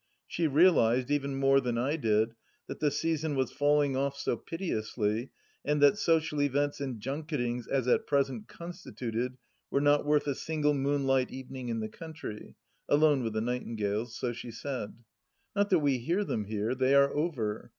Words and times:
She 0.25 0.47
realized, 0.47 1.11
even 1.11 1.35
more 1.35 1.61
than 1.61 1.77
I 1.77 1.95
did, 1.95 2.33
that 2.65 2.79
the 2.79 2.89
season 2.89 3.35
was 3.35 3.51
falling 3.51 3.95
off 3.95 4.17
so 4.17 4.35
piteously, 4.35 5.29
and 5.63 5.79
that 5.79 5.99
social 5.99 6.41
events 6.41 6.81
and 6.81 6.99
junketings 6.99 7.67
as 7.67 7.87
at 7.87 8.07
present 8.07 8.47
constituted 8.47 9.37
were 9.69 9.79
not 9.79 10.03
worth 10.07 10.25
a 10.25 10.33
single 10.33 10.73
moonlight 10.73 11.29
evening 11.29 11.69
in 11.69 11.81
the 11.81 11.87
country, 11.87 12.55
alone 12.89 13.21
with 13.21 13.33
the 13.33 13.41
nightingales— 13.41 14.15
so 14.17 14.33
she 14.33 14.49
said. 14.49 14.95
Not 15.55 15.69
that 15.69 15.77
we 15.77 15.99
hear 15.99 16.23
them 16.23 16.45
here. 16.45 16.73
They 16.73 16.95
are 16.95 17.13
over. 17.13 17.69